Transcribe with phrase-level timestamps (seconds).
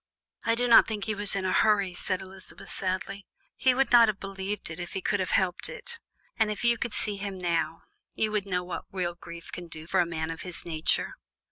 [0.43, 4.07] "I do not think he was in a hurry," said Elizabeth sadly; "he would not
[4.07, 5.99] have believed it if he could have helped it,
[6.39, 7.83] and if you could see him now,
[8.15, 11.17] you would know what real grief can do for a man of his nature."